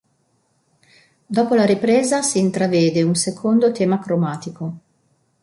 Dopo 1.27 1.53
la 1.53 1.63
ripresa 1.63 2.23
si 2.23 2.39
intravede 2.39 3.03
un 3.03 3.13
secondo 3.13 3.71
tema 3.71 3.99
cromatico. 3.99 4.77